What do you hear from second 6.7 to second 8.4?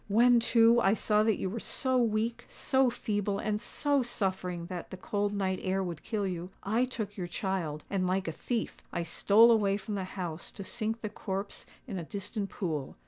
took your child, and, like a